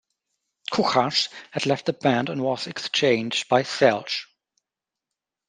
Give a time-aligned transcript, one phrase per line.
[0.71, 4.25] "Kucharz" had left the band and was exchanged by "Celej".